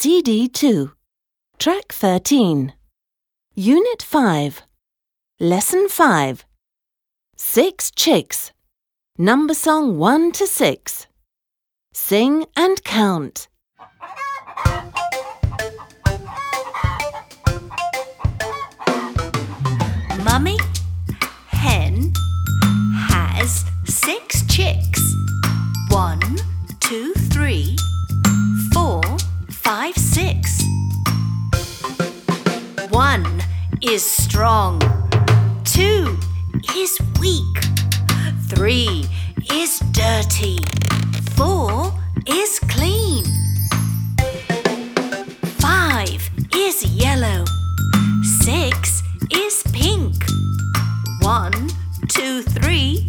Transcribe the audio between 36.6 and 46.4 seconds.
is weak. Three is dirty. Four is clean. Five